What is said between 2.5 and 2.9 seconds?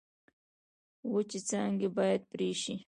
شي.